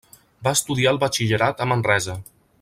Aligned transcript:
Va 0.47 0.53
estudiar 0.59 0.93
el 0.95 1.01
batxillerat 1.03 1.63
a 1.63 1.69
Manresa. 1.75 2.19